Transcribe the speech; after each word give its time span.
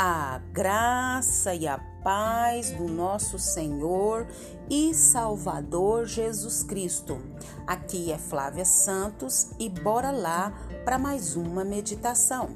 A 0.00 0.40
graça 0.52 1.56
e 1.56 1.66
a 1.66 1.76
paz 1.76 2.70
do 2.70 2.84
nosso 2.84 3.36
Senhor 3.36 4.28
e 4.70 4.94
Salvador 4.94 6.06
Jesus 6.06 6.62
Cristo. 6.62 7.20
Aqui 7.66 8.12
é 8.12 8.16
Flávia 8.16 8.64
Santos 8.64 9.50
e 9.58 9.68
bora 9.68 10.12
lá 10.12 10.56
para 10.84 11.00
mais 11.00 11.34
uma 11.34 11.64
meditação. 11.64 12.50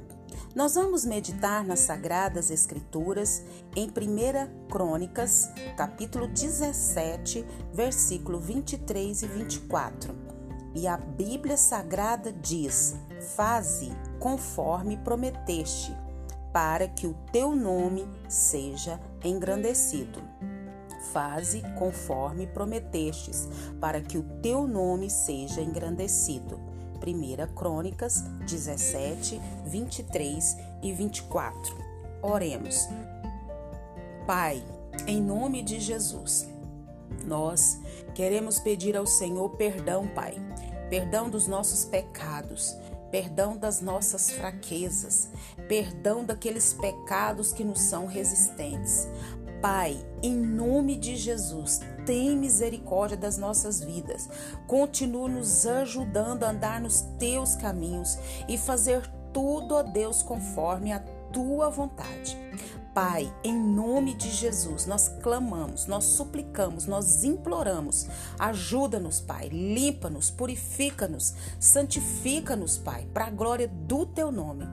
Nós 0.55 0.77
vamos 0.77 1.05
meditar 1.05 1.65
nas 1.65 1.81
Sagradas 1.81 2.49
Escrituras 2.49 3.43
em 3.75 3.89
1 3.89 4.69
Crônicas, 4.69 5.51
capítulo 5.77 6.29
17, 6.29 7.45
versículo 7.73 8.39
23 8.39 9.21
e 9.21 9.27
24. 9.27 10.15
E 10.77 10.87
a 10.87 10.97
Bíblia 10.97 11.57
Sagrada 11.57 12.33
diz: 12.33 12.95
Faze 13.35 13.91
conforme 14.21 14.97
prometeste 14.99 15.93
para 16.53 16.87
que 16.87 17.07
o 17.07 17.15
teu 17.33 17.55
nome 17.57 18.07
seja 18.29 19.01
engrandecido. 19.25 20.23
Faze 21.13 21.63
conforme 21.79 22.47
prometestes, 22.47 23.49
para 23.81 24.01
que 24.01 24.19
o 24.19 24.23
teu 24.43 24.67
nome 24.67 25.11
seja 25.11 25.61
engrandecido. 25.61 26.59
1 27.05 27.55
Crônicas 27.55 28.23
17, 28.47 29.41
23 29.67 30.57
e 30.83 30.93
24. 30.93 31.77
Oremos. 32.23 32.89
Pai, 34.27 34.65
em 35.07 35.21
nome 35.21 35.63
de 35.63 35.81
Jesus, 35.81 36.49
nós 37.25 37.81
queremos 38.15 38.61
pedir 38.61 38.97
ao 38.97 39.07
Senhor 39.07 39.51
perdão, 39.51 40.07
Pai. 40.07 40.35
Perdão 40.89 41.29
dos 41.29 41.49
nossos 41.49 41.85
pecados, 41.85 42.77
perdão 43.13 43.59
das 43.59 43.83
nossas 43.83 44.31
fraquezas, 44.31 45.29
perdão 45.69 46.25
daqueles 46.25 46.73
pecados 46.73 47.53
que 47.53 47.63
nos 47.63 47.81
são 47.81 48.07
resistentes. 48.07 49.07
Pai, 49.61 49.97
em 50.23 50.35
nome 50.35 50.97
de 50.97 51.15
Jesus, 51.15 51.81
tem 52.05 52.37
misericórdia 52.37 53.17
das 53.17 53.39
nossas 53.39 53.81
vidas. 53.81 54.29
Continua 54.67 55.29
nos 55.29 55.67
ajudando 55.67 56.43
a 56.43 56.51
andar 56.51 56.81
nos 56.81 57.03
teus 57.19 57.55
caminhos 57.55 58.19
e 58.49 58.59
fazer 58.59 59.07
tudo, 59.33 59.77
ó 59.77 59.83
Deus, 59.83 60.23
conforme 60.23 60.93
a 60.93 60.99
tua 61.33 61.71
vontade. 61.71 62.42
Pai, 62.95 63.35
em 63.43 63.59
nome 63.59 64.13
de 64.13 64.31
Jesus, 64.31 64.85
nós 64.85 65.09
clamamos, 65.23 65.87
nós 65.87 66.05
suplicamos, 66.05 66.87
nós 66.87 67.25
imploramos. 67.25 68.07
Ajuda-nos, 68.39 69.19
Pai, 69.19 69.49
limpa-nos, 69.49 70.31
purifica-nos, 70.31 71.35
santifica-nos, 71.59 72.77
Pai, 72.77 73.09
para 73.15 73.29
a 73.29 73.31
glória 73.31 73.67
do 73.67 74.05
teu 74.05 74.31
nome. 74.31 74.67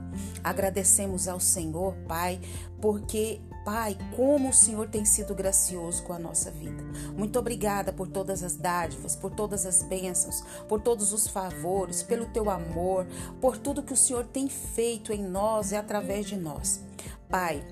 Agradecemos 0.43 1.29
ao 1.29 1.39
Senhor, 1.39 1.95
Pai, 2.09 2.41
porque 2.81 3.39
Pai, 3.63 3.97
como 4.17 4.49
o 4.49 4.53
Senhor 4.53 4.89
tem 4.89 5.05
sido 5.05 5.33
gracioso 5.33 6.03
com 6.03 6.11
a 6.11 6.19
nossa 6.19 6.51
vida. 6.51 6.83
Muito 7.15 7.39
obrigada 7.39 7.93
por 7.93 8.09
todas 8.09 8.43
as 8.43 8.57
dádivas, 8.57 9.15
por 9.15 9.31
todas 9.31 9.65
as 9.65 9.81
bênçãos, 9.83 10.43
por 10.67 10.81
todos 10.81 11.13
os 11.13 11.25
favores, 11.25 12.03
pelo 12.03 12.25
teu 12.25 12.49
amor, 12.49 13.07
por 13.39 13.57
tudo 13.57 13.83
que 13.83 13.93
o 13.93 13.97
Senhor 13.97 14.25
tem 14.25 14.49
feito 14.49 15.13
em 15.13 15.23
nós 15.23 15.71
e 15.71 15.77
através 15.77 16.25
de 16.25 16.35
nós. 16.35 16.83
Pai, 17.29 17.63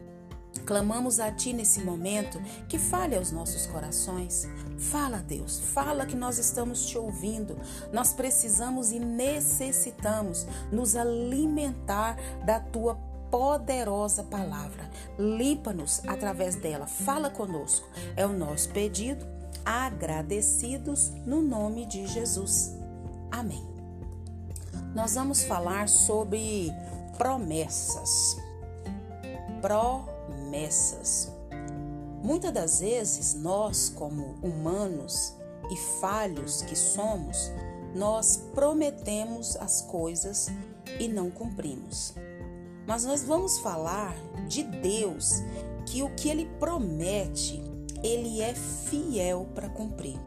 Clamamos 0.67 1.21
a 1.21 1.31
Ti 1.31 1.53
nesse 1.53 1.79
momento 1.79 2.41
que 2.67 2.77
fale 2.77 3.15
aos 3.15 3.31
nossos 3.31 3.65
corações. 3.67 4.45
Fala, 4.77 5.19
Deus, 5.19 5.61
fala 5.61 6.05
que 6.05 6.15
nós 6.15 6.37
estamos 6.37 6.85
te 6.85 6.97
ouvindo. 6.97 7.57
Nós 7.93 8.11
precisamos 8.11 8.91
e 8.91 8.99
necessitamos 8.99 10.45
nos 10.69 10.97
alimentar 10.97 12.17
da 12.45 12.59
Tua 12.59 12.95
poderosa 13.31 14.23
palavra. 14.23 14.89
Limpa-nos 15.17 16.01
através 16.05 16.55
dela. 16.55 16.85
Fala 16.85 17.29
conosco. 17.29 17.87
É 18.17 18.25
o 18.25 18.33
nosso 18.33 18.69
pedido, 18.71 19.25
agradecidos 19.63 21.11
no 21.25 21.41
nome 21.41 21.85
de 21.85 22.05
Jesus. 22.07 22.75
Amém. 23.31 23.65
Nós 24.93 25.15
vamos 25.15 25.43
falar 25.43 25.87
sobre 25.87 26.73
promessas. 27.17 28.35
Promessas 29.61 30.16
promessas. 30.47 31.31
Muitas 32.23 32.51
das 32.51 32.79
vezes 32.79 33.35
nós, 33.35 33.91
como 33.93 34.35
humanos 34.41 35.33
e 35.69 35.77
falhos 35.99 36.61
que 36.61 36.75
somos, 36.75 37.51
nós 37.93 38.37
prometemos 38.53 39.55
as 39.57 39.81
coisas 39.81 40.47
e 40.99 41.07
não 41.07 41.29
cumprimos. 41.29 42.13
Mas 42.87 43.03
nós 43.03 43.23
vamos 43.23 43.59
falar 43.59 44.15
de 44.47 44.63
Deus, 44.63 45.41
que 45.85 46.03
o 46.03 46.09
que 46.15 46.29
ele 46.29 46.45
promete, 46.59 47.61
ele 48.03 48.41
é 48.41 48.53
fiel 48.53 49.47
para 49.53 49.69
cumprir. 49.69 50.19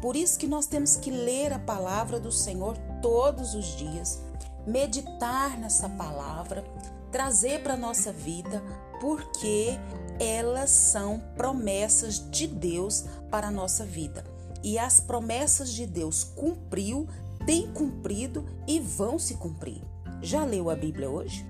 Por 0.00 0.16
isso 0.16 0.38
que 0.38 0.46
nós 0.46 0.66
temos 0.66 0.96
que 0.96 1.10
ler 1.10 1.52
a 1.52 1.58
palavra 1.58 2.20
do 2.20 2.30
Senhor 2.30 2.76
todos 3.00 3.54
os 3.54 3.66
dias, 3.76 4.20
meditar 4.66 5.58
nessa 5.58 5.88
palavra, 5.88 6.64
trazer 7.10 7.62
para 7.62 7.74
a 7.74 7.76
nossa 7.76 8.12
vida, 8.12 8.62
porque 9.04 9.78
elas 10.18 10.70
são 10.70 11.20
promessas 11.36 12.26
de 12.30 12.46
Deus 12.46 13.04
para 13.30 13.48
a 13.48 13.50
nossa 13.50 13.84
vida. 13.84 14.24
E 14.62 14.78
as 14.78 14.98
promessas 14.98 15.70
de 15.74 15.84
Deus 15.84 16.24
cumpriu, 16.24 17.06
tem 17.44 17.70
cumprido 17.70 18.46
e 18.66 18.80
vão 18.80 19.18
se 19.18 19.34
cumprir. 19.34 19.82
Já 20.22 20.42
leu 20.42 20.70
a 20.70 20.74
Bíblia 20.74 21.10
hoje? 21.10 21.46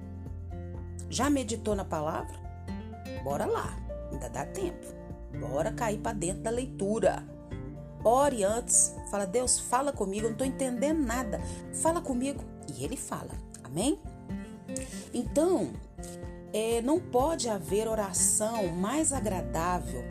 Já 1.08 1.30
meditou 1.30 1.76
na 1.76 1.84
palavra? 1.84 2.34
Bora 3.22 3.46
lá, 3.46 3.78
ainda 4.10 4.28
dá 4.28 4.44
tempo. 4.44 4.84
Bora 5.38 5.70
cair 5.70 5.98
para 5.98 6.12
dentro 6.12 6.42
da 6.42 6.50
leitura. 6.50 7.22
Ore 8.02 8.42
antes, 8.42 8.96
fala, 9.12 9.26
Deus, 9.26 9.60
fala 9.60 9.92
comigo, 9.92 10.26
eu 10.26 10.30
não 10.30 10.32
estou 10.32 10.46
entendendo 10.46 11.06
nada. 11.06 11.40
Fala 11.72 12.00
comigo. 12.00 12.42
E 12.76 12.82
ele 12.82 12.96
fala. 12.96 13.30
Amém? 13.62 13.96
Então, 15.12 15.70
é, 16.54 16.80
não 16.80 17.00
pode 17.00 17.48
haver 17.48 17.88
oração 17.88 18.68
mais 18.68 19.12
agradável 19.12 20.04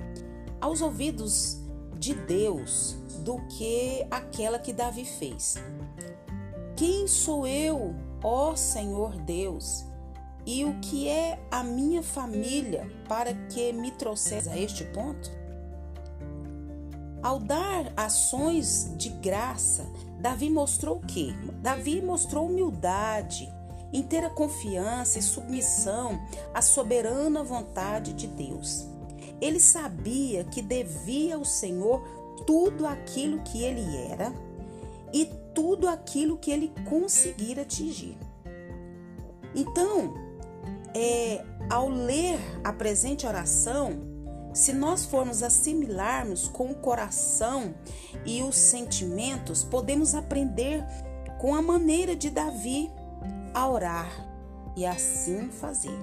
aos 0.60 0.82
ouvidos 0.82 1.58
de 1.98 2.14
Deus 2.14 2.98
do 3.20 3.38
que 3.48 4.06
aquela 4.12 4.60
que 4.60 4.74
Davi 4.74 5.06
fez. 5.06 5.56
Quem 6.76 7.08
sou 7.08 7.48
eu, 7.48 7.96
ó 8.22 8.58
Senhor 8.58 9.16
Deus, 9.22 9.86
e 10.46 10.66
o 10.66 10.78
que 10.82 11.08
é 11.08 11.40
a 11.50 11.64
minha 11.64 12.04
família 12.04 12.92
para 13.08 13.34
que 13.34 13.72
me 13.72 13.92
trouxesse 13.92 14.50
a 14.50 14.58
este 14.58 14.84
ponto? 14.86 15.32
Ao 17.22 17.40
dar 17.40 17.94
ações 17.96 18.94
de 18.98 19.08
graça, 19.08 19.90
Davi 20.20 20.50
mostrou 20.50 20.98
o 20.98 21.08
quê? 21.08 21.34
Davi 21.62 22.02
mostrou 22.02 22.48
humildade, 22.48 23.50
inteira 23.94 24.30
confiança 24.30 25.20
e 25.20 25.22
submissão 25.22 26.20
à 26.54 26.62
soberana 26.62 27.44
vontade 27.44 28.14
de 28.14 28.28
Deus. 28.28 28.88
Ele 29.40 29.60
sabia 29.60 30.44
que 30.46 30.62
devia 30.62 31.36
ao 31.36 31.46
Senhor 31.46 32.02
tudo 32.46 32.88
aquilo 32.88 33.42
que 33.44 33.62
ele 33.64 33.86
era 34.10 34.34
e 35.14 35.30
tudo 35.54 35.88
aquilo 35.88 36.38
que 36.38 36.50
ele 36.52 36.74
conseguira 36.90 37.62
atingir. 37.62 38.18
Então, 39.56 40.14
é, 40.96 41.46
ao 41.70 41.90
ler 41.90 42.40
a 42.64 42.74
presente 42.74 43.28
oração, 43.28 44.14
se 44.54 44.72
nós 44.72 45.06
formos 45.06 45.42
assimilarmos 45.42 46.48
com 46.48 46.72
o 46.72 46.76
coração 46.76 47.74
e 48.26 48.42
os 48.44 48.56
sentimentos, 48.56 49.64
podemos 49.64 50.14
aprender 50.14 50.84
com 51.40 51.56
a 51.56 51.62
maneira 51.62 52.16
de 52.16 52.30
Davi 52.30 52.92
a 53.54 53.70
orar 53.70 54.12
e 54.76 54.86
assim 54.86 55.50
fazer, 55.50 55.98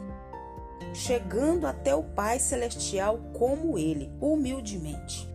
chegando 0.95 1.67
até 1.67 1.95
o 1.95 2.03
Pai 2.03 2.39
Celestial 2.39 3.19
como 3.37 3.79
ele, 3.79 4.11
humildemente. 4.21 5.29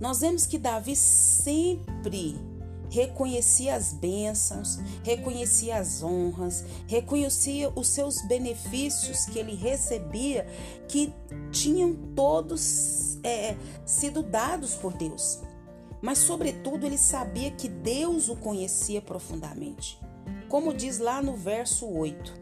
Nós 0.00 0.20
vemos 0.20 0.46
que 0.46 0.58
Davi 0.58 0.94
sempre 0.94 2.36
reconhecia 2.90 3.74
as 3.74 3.92
bênçãos, 3.92 4.78
reconhecia 5.02 5.78
as 5.78 6.02
honras, 6.02 6.64
reconhecia 6.86 7.70
os 7.74 7.88
seus 7.88 8.22
benefícios 8.22 9.26
que 9.26 9.38
ele 9.38 9.54
recebia, 9.54 10.46
que 10.88 11.12
tinham 11.50 11.94
todos 12.14 13.18
é, 13.22 13.56
sido 13.84 14.22
dados 14.22 14.74
por 14.74 14.92
Deus. 14.94 15.40
Mas, 16.00 16.18
sobretudo, 16.18 16.86
ele 16.86 16.98
sabia 16.98 17.50
que 17.50 17.68
Deus 17.68 18.28
o 18.28 18.36
conhecia 18.36 19.02
profundamente. 19.02 19.98
Como 20.48 20.72
diz 20.72 20.98
lá 20.98 21.22
no 21.22 21.36
verso 21.36 21.86
8: 21.86 22.32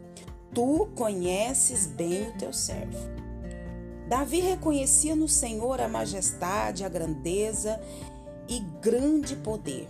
Tu 0.53 0.87
conheces 0.95 1.85
bem 1.85 2.29
o 2.29 2.37
teu 2.37 2.53
servo. 2.53 2.97
Davi 4.07 4.39
reconhecia 4.39 5.15
no 5.15 5.27
Senhor 5.27 5.81
a 5.81 5.87
majestade, 5.87 6.85
a 6.85 6.89
grandeza 6.89 7.79
e 8.47 8.59
grande 8.81 9.35
poder. 9.35 9.89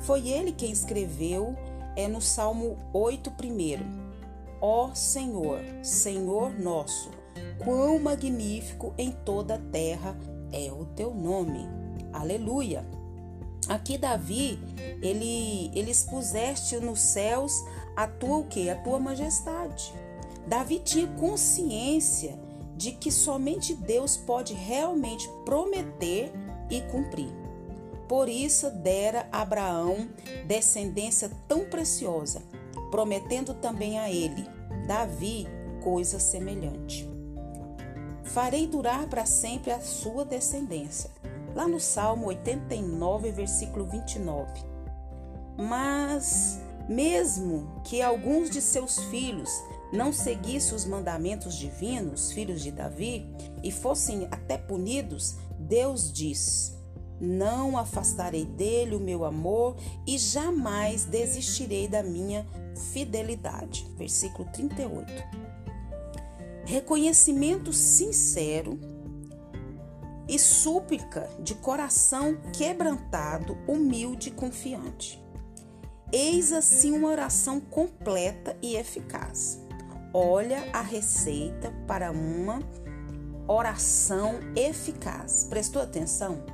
Foi 0.00 0.28
ele 0.28 0.52
quem 0.52 0.70
escreveu 0.70 1.56
é 1.96 2.06
no 2.06 2.20
Salmo 2.20 2.78
8 2.92 3.32
primeiro. 3.32 3.84
Ó 4.60 4.94
Senhor, 4.94 5.60
Senhor 5.82 6.58
nosso, 6.58 7.10
quão 7.64 7.98
magnífico 7.98 8.94
em 8.96 9.10
toda 9.10 9.54
a 9.54 9.58
terra 9.58 10.16
é 10.52 10.70
o 10.70 10.84
teu 10.84 11.12
nome. 11.14 11.66
Aleluia. 12.12 12.84
Aqui 13.68 13.96
Davi, 13.98 14.58
ele 15.02 15.70
ele 15.74 15.90
expuseste 15.90 16.76
nos 16.78 17.00
céus 17.00 17.64
a 17.96 18.06
tua 18.06 18.38
o 18.38 18.46
quê? 18.46 18.68
A 18.70 18.76
tua 18.76 18.98
majestade. 18.98 19.92
Davi 20.46 20.80
tinha 20.80 21.06
consciência 21.06 22.38
de 22.76 22.92
que 22.92 23.12
somente 23.12 23.74
Deus 23.74 24.16
pode 24.16 24.54
realmente 24.54 25.28
prometer 25.44 26.32
e 26.70 26.80
cumprir. 26.82 27.30
Por 28.08 28.28
isso 28.28 28.70
dera 28.70 29.28
a 29.30 29.42
Abraão 29.42 30.08
descendência 30.46 31.30
tão 31.46 31.66
preciosa, 31.66 32.42
prometendo 32.90 33.54
também 33.54 34.00
a 34.00 34.10
ele, 34.10 34.44
Davi, 34.86 35.46
coisa 35.82 36.18
semelhante. 36.18 37.08
Farei 38.24 38.66
durar 38.66 39.06
para 39.08 39.26
sempre 39.26 39.70
a 39.70 39.80
sua 39.80 40.24
descendência. 40.24 41.10
Lá 41.54 41.66
no 41.66 41.80
Salmo 41.80 42.26
89, 42.26 43.30
versículo 43.32 43.86
29. 43.86 44.62
Mas, 45.58 46.60
mesmo 46.88 47.80
que 47.84 48.00
alguns 48.00 48.50
de 48.50 48.60
seus 48.60 48.98
filhos 49.04 49.50
não 49.92 50.12
seguissem 50.12 50.74
os 50.74 50.84
mandamentos 50.84 51.56
divinos, 51.56 52.32
filhos 52.32 52.62
de 52.62 52.70
Davi, 52.70 53.26
e 53.62 53.72
fossem 53.72 54.28
até 54.30 54.56
punidos, 54.56 55.36
Deus 55.58 56.12
diz: 56.12 56.76
Não 57.20 57.76
afastarei 57.76 58.44
dele 58.44 58.94
o 58.94 59.00
meu 59.00 59.24
amor 59.24 59.76
e 60.06 60.16
jamais 60.18 61.04
desistirei 61.04 61.88
da 61.88 62.02
minha 62.02 62.46
fidelidade. 62.92 63.86
Versículo 63.96 64.48
38 64.52 65.50
reconhecimento 66.70 67.72
sincero 67.72 68.78
e 70.30 70.38
súplica 70.38 71.28
de 71.40 71.56
coração 71.56 72.38
quebrantado, 72.56 73.58
humilde 73.66 74.28
e 74.28 74.32
confiante. 74.32 75.20
Eis 76.12 76.52
assim 76.52 76.92
uma 76.92 77.08
oração 77.08 77.60
completa 77.60 78.56
e 78.62 78.76
eficaz. 78.76 79.60
Olha 80.14 80.70
a 80.72 80.82
receita 80.82 81.72
para 81.86 82.12
uma 82.12 82.60
oração 83.48 84.38
eficaz. 84.54 85.48
Prestou 85.50 85.82
atenção? 85.82 86.44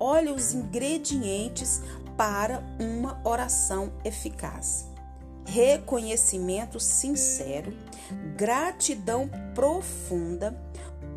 Olha 0.00 0.34
os 0.34 0.52
ingredientes 0.52 1.80
para 2.16 2.60
uma 2.80 3.20
oração 3.24 3.92
eficaz 4.04 4.88
reconhecimento 5.48 6.78
sincero, 6.78 7.72
gratidão 8.36 9.30
profunda, 9.54 10.54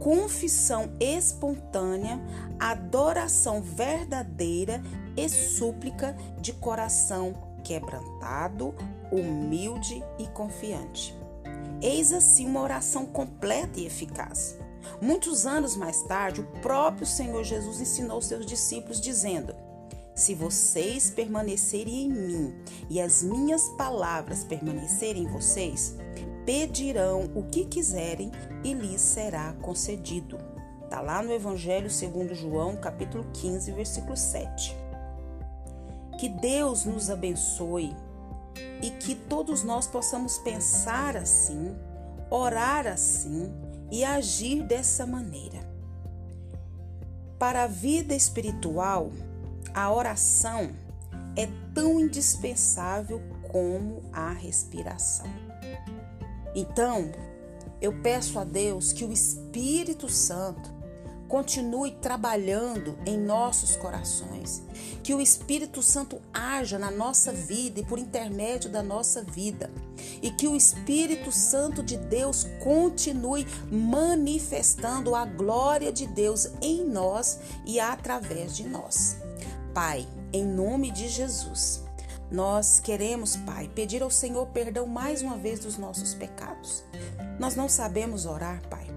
confissão 0.02 0.92
espontânea, 1.00 2.20
adoração 2.60 3.62
verdadeira 3.62 4.82
e 5.16 5.30
súplica 5.30 6.18
de 6.40 6.54
coração 6.54 7.34
quebrantado, 7.64 8.74
humilde 9.12 10.04
e 10.18 10.26
confiante. 10.30 11.16
Eis 11.80 12.12
assim 12.12 12.48
uma 12.48 12.62
oração 12.62 13.06
completa 13.06 13.80
e 13.80 13.86
eficaz. 13.86 14.58
Muitos 15.00 15.46
anos 15.46 15.76
mais 15.76 16.02
tarde, 16.04 16.42
o 16.42 16.62
próprio 16.62 17.06
Senhor 17.06 17.44
Jesus 17.44 17.80
ensinou 17.80 18.22
seus 18.22 18.46
discípulos, 18.46 19.00
dizendo: 19.00 19.56
se 20.16 20.34
vocês 20.34 21.12
permanecerem 21.12 22.06
em 22.06 22.10
mim 22.10 22.56
e 22.90 23.00
as 23.00 23.22
minhas 23.22 23.70
palavras 23.78 24.44
permanecerem 24.44 25.24
em 25.24 25.28
vocês, 25.28 25.96
pedirão 26.46 27.30
o 27.36 27.44
que 27.44 27.66
quiserem 27.66 28.32
e 28.64 28.74
lhes 28.74 29.02
será 29.02 29.54
concedido. 29.62 30.38
Está 30.84 31.02
lá 31.02 31.24
no 31.24 31.32
Evangelho 31.32 31.90
segundo 31.90 32.36
João, 32.36 32.76
capítulo 32.76 33.26
15, 33.34 33.72
versículo 33.72 34.18
7. 34.18 34.76
Que 36.20 36.28
Deus 36.28 36.86
nos 36.86 37.10
abençoe 37.10 37.96
e 38.82 38.90
que 38.92 39.16
todos 39.16 39.64
nós 39.64 39.88
possamos 39.88 40.38
pensar 40.40 41.16
assim, 41.16 41.76
orar 42.30 42.88
assim 42.88 43.52
e 43.92 44.04
agir 44.04 44.64
dessa 44.64 45.06
maneira. 45.06 45.60
Para 47.40 47.64
a 47.64 47.68
vida 47.68 48.14
espiritual, 48.14 49.12
a 49.74 49.92
oração 49.92 50.72
é 51.36 51.48
tão 51.74 52.00
indispensável 52.00 53.22
como 53.52 54.04
a 54.12 54.32
respiração. 54.32 55.28
Então, 56.56 57.12
eu 57.82 57.94
peço 58.02 58.38
a 58.38 58.44
Deus 58.44 58.94
que 58.94 59.04
o 59.04 59.12
Espírito 59.12 60.08
Santo 60.10 60.82
continue 61.32 61.92
trabalhando 61.92 62.98
em 63.06 63.18
nossos 63.18 63.78
corações, 63.78 64.62
que 65.02 65.16
o 65.16 65.22
Espírito 65.22 65.82
Santo 65.82 66.22
haja 66.34 66.78
na 66.78 66.92
nossa 66.92 67.32
vida 67.32 67.80
e 67.80 67.86
por 67.86 67.98
intermédio 67.98 68.70
da 68.70 68.84
nossa 68.84 69.24
vida, 69.24 69.72
e 70.22 70.30
que 70.30 70.46
o 70.46 70.58
Espírito 70.58 71.32
Santo 71.32 71.82
de 71.82 71.96
Deus 71.96 72.46
continue 72.62 73.48
manifestando 73.72 75.16
a 75.16 75.24
glória 75.26 75.90
de 75.90 76.06
Deus 76.06 76.50
em 76.62 76.84
nós 76.84 77.40
e 77.66 77.80
através 77.80 78.54
de 78.54 78.68
nós. 78.68 79.16
Pai, 79.74 80.06
em 80.34 80.46
nome 80.46 80.92
de 80.92 81.08
Jesus, 81.08 81.82
nós 82.32 82.80
queremos, 82.80 83.36
Pai, 83.36 83.70
pedir 83.76 84.02
ao 84.02 84.10
Senhor 84.10 84.48
perdão 84.48 84.88
mais 84.88 85.22
uma 85.22 85.38
vez 85.38 85.60
dos 85.60 85.78
nossos 85.78 86.14
pecados. 86.14 86.84
Nós 87.38 87.56
não 87.56 87.68
sabemos 87.68 88.26
orar, 88.26 88.62
Pai. 88.70 88.88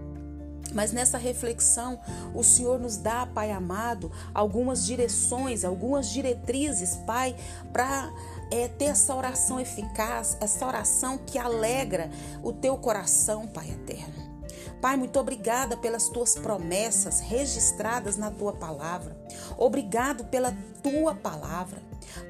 Mas 0.72 0.92
nessa 0.92 1.18
reflexão, 1.18 2.00
o 2.34 2.42
Senhor 2.42 2.78
nos 2.78 2.96
dá, 2.96 3.26
Pai 3.26 3.50
amado, 3.50 4.10
algumas 4.32 4.84
direções, 4.84 5.64
algumas 5.64 6.08
diretrizes, 6.08 6.96
Pai, 7.06 7.34
para 7.72 8.12
é, 8.50 8.68
ter 8.68 8.86
essa 8.86 9.14
oração 9.14 9.58
eficaz, 9.58 10.36
essa 10.40 10.66
oração 10.66 11.18
que 11.18 11.38
alegra 11.38 12.10
o 12.42 12.52
teu 12.52 12.76
coração, 12.76 13.46
Pai 13.46 13.70
eterno. 13.70 14.34
Pai, 14.80 14.96
muito 14.96 15.18
obrigada 15.18 15.76
pelas 15.76 16.08
tuas 16.08 16.34
promessas 16.34 17.20
registradas 17.20 18.16
na 18.16 18.30
tua 18.30 18.52
palavra. 18.52 19.16
Obrigado 19.56 20.24
pela 20.24 20.54
tua 20.82 21.14
palavra. 21.14 21.80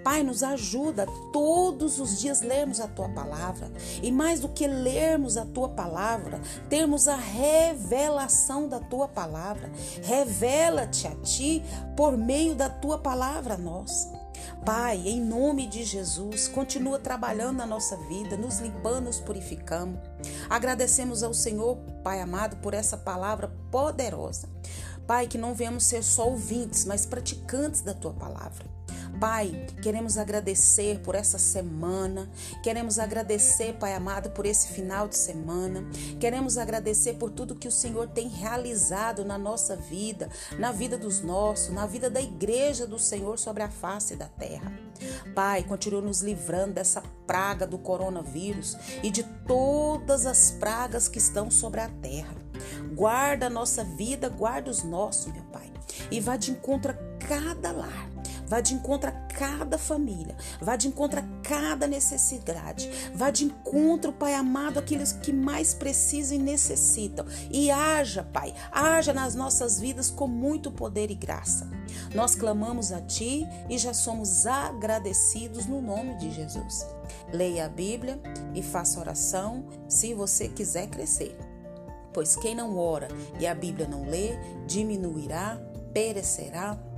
Pai, 0.02 0.22
nos 0.22 0.42
ajuda 0.42 1.06
todos 1.32 1.98
os 1.98 2.20
dias 2.20 2.40
lermos 2.40 2.80
a 2.80 2.88
tua 2.88 3.08
palavra 3.08 3.70
e 4.02 4.10
mais 4.10 4.40
do 4.40 4.48
que 4.48 4.66
lermos 4.66 5.36
a 5.36 5.44
tua 5.44 5.68
palavra, 5.68 6.40
termos 6.68 7.08
a 7.08 7.16
revelação 7.16 8.68
da 8.68 8.80
tua 8.80 9.08
palavra. 9.08 9.70
Revela-te 10.02 11.06
a 11.06 11.14
ti 11.16 11.62
por 11.96 12.16
meio 12.16 12.54
da 12.54 12.68
tua 12.68 12.98
palavra 12.98 13.54
a 13.54 13.58
nós. 13.58 14.08
Pai, 14.64 14.96
em 15.04 15.20
nome 15.20 15.66
de 15.66 15.84
Jesus, 15.84 16.48
continua 16.48 16.98
trabalhando 16.98 17.58
na 17.58 17.66
nossa 17.66 17.96
vida, 17.96 18.36
nos 18.36 18.60
limpando, 18.60 19.06
nos 19.06 19.20
purificando. 19.20 20.00
Agradecemos 20.48 21.22
ao 21.22 21.34
Senhor, 21.34 21.76
Pai 22.02 22.20
amado, 22.20 22.56
por 22.56 22.72
essa 22.72 22.96
palavra 22.96 23.52
poderosa. 23.70 24.48
Pai, 25.06 25.26
que 25.26 25.36
não 25.36 25.54
venhamos 25.54 25.84
ser 25.84 26.02
só 26.02 26.28
ouvintes, 26.28 26.86
mas 26.86 27.04
praticantes 27.04 27.82
da 27.82 27.92
tua 27.92 28.14
palavra. 28.14 28.64
Pai, 29.20 29.66
queremos 29.80 30.18
agradecer 30.18 31.00
por 31.00 31.14
essa 31.14 31.38
semana, 31.38 32.30
queremos 32.62 32.98
agradecer, 32.98 33.74
Pai 33.74 33.94
amado, 33.94 34.30
por 34.30 34.44
esse 34.44 34.68
final 34.68 35.08
de 35.08 35.16
semana, 35.16 35.84
queremos 36.18 36.58
agradecer 36.58 37.14
por 37.14 37.30
tudo 37.30 37.54
que 37.54 37.68
o 37.68 37.72
Senhor 37.72 38.08
tem 38.08 38.28
realizado 38.28 39.24
na 39.24 39.38
nossa 39.38 39.76
vida, 39.76 40.28
na 40.58 40.72
vida 40.72 40.98
dos 40.98 41.22
nossos, 41.22 41.72
na 41.72 41.86
vida 41.86 42.10
da 42.10 42.20
igreja 42.20 42.86
do 42.86 42.98
Senhor 42.98 43.38
sobre 43.38 43.62
a 43.62 43.68
face 43.68 44.16
da 44.16 44.26
terra. 44.26 44.72
Pai, 45.34 45.62
continua 45.62 46.00
nos 46.00 46.20
livrando 46.20 46.74
dessa 46.74 47.02
praga 47.26 47.66
do 47.66 47.78
coronavírus 47.78 48.76
e 49.02 49.10
de 49.10 49.22
todas 49.46 50.26
as 50.26 50.50
pragas 50.52 51.08
que 51.08 51.18
estão 51.18 51.50
sobre 51.50 51.80
a 51.80 51.88
terra. 51.88 52.34
Guarda 52.94 53.46
a 53.46 53.50
nossa 53.50 53.84
vida, 53.84 54.28
guarda 54.28 54.70
os 54.70 54.82
nossos, 54.82 55.32
meu 55.32 55.42
Pai, 55.44 55.72
e 56.10 56.20
vá 56.20 56.36
de 56.36 56.50
encontro 56.50 56.92
a 56.92 57.26
cada 57.26 57.72
lar 57.72 58.13
Vá 58.46 58.60
de 58.60 58.74
encontro 58.74 59.08
a 59.08 59.12
cada 59.12 59.78
família, 59.78 60.36
vá 60.60 60.76
de 60.76 60.88
encontro 60.88 61.18
a 61.18 61.22
cada 61.42 61.86
necessidade, 61.86 62.90
vá 63.14 63.30
de 63.30 63.44
encontro, 63.44 64.12
Pai 64.12 64.34
amado, 64.34 64.78
aqueles 64.78 65.12
que 65.12 65.32
mais 65.32 65.74
precisam 65.74 66.36
e 66.36 66.40
necessitam. 66.40 67.26
E 67.50 67.70
haja, 67.70 68.22
Pai, 68.22 68.54
haja 68.70 69.12
nas 69.12 69.34
nossas 69.34 69.80
vidas 69.80 70.10
com 70.10 70.28
muito 70.28 70.70
poder 70.70 71.10
e 71.10 71.14
graça. 71.14 71.68
Nós 72.14 72.34
clamamos 72.34 72.92
a 72.92 73.00
Ti 73.00 73.46
e 73.68 73.78
já 73.78 73.94
somos 73.94 74.46
agradecidos 74.46 75.66
no 75.66 75.80
nome 75.80 76.16
de 76.16 76.30
Jesus. 76.30 76.86
Leia 77.32 77.66
a 77.66 77.68
Bíblia 77.68 78.20
e 78.54 78.62
faça 78.62 79.00
oração 79.00 79.66
se 79.88 80.14
você 80.14 80.48
quiser 80.48 80.88
crescer. 80.88 81.36
Pois 82.12 82.36
quem 82.36 82.54
não 82.54 82.76
ora 82.78 83.08
e 83.40 83.46
a 83.46 83.54
Bíblia 83.54 83.88
não 83.88 84.08
lê, 84.08 84.36
diminuirá, 84.66 85.58
perecerá 85.92 86.78